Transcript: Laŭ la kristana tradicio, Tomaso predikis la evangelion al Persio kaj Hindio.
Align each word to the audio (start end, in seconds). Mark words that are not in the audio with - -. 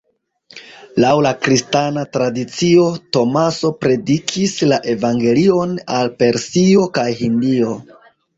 Laŭ 1.01 1.09
la 1.25 1.33
kristana 1.47 2.05
tradicio, 2.17 2.85
Tomaso 3.17 3.71
predikis 3.83 4.57
la 4.73 4.81
evangelion 4.95 5.77
al 5.99 6.11
Persio 6.25 6.89
kaj 6.99 7.07
Hindio. 7.23 7.79